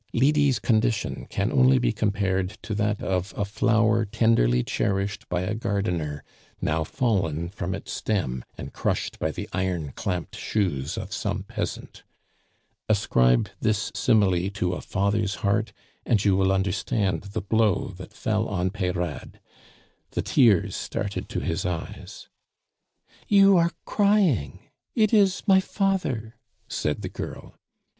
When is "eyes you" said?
21.63-23.55